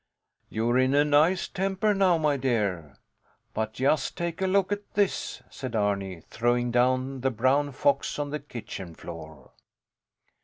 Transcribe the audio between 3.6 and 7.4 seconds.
just take a look at this, said Arni, throwing down the